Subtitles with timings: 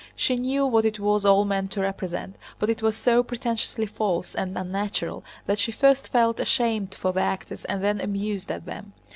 [0.15, 4.33] She knew what it was all meant to represent, but it was so pretentiously false
[4.33, 8.93] and unnatural that she first felt ashamed for the actors and then amused at them.